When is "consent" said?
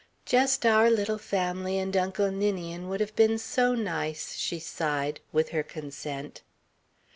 5.61-6.41